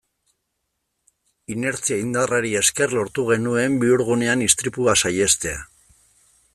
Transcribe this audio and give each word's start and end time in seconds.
Inertzia 1.55 1.97
indarrari 2.05 2.55
esker 2.63 2.97
lortu 2.99 3.27
genuen 3.33 3.79
bihurgunean 3.85 4.45
istripua 4.49 5.01
saihestea. 5.05 5.63